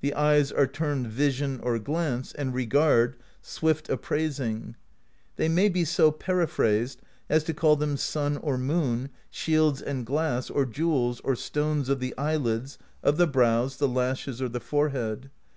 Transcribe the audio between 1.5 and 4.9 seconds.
or Glance, and Regard, Swift Apprais ing;